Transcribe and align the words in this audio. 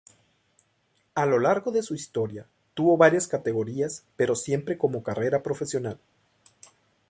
A 1.13 1.27
lo 1.27 1.37
largo 1.37 1.71
de 1.71 1.83
su 1.83 1.93
historia 1.93 2.47
tuvo 2.73 2.97
varias 2.97 3.27
categorías 3.27 4.03
pero 4.17 4.35
siempre 4.35 4.75
como 4.75 5.03
carrera 5.03 5.43
profesional. 5.43 5.99